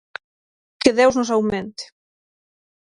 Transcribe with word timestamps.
"Que 0.81 0.91
deus 0.99 1.17
nos 1.17 1.33
aumente". 1.35 1.83